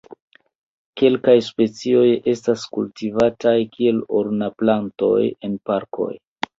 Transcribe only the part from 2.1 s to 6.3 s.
estas kultivataj kiel ornamplantoj en parkoj.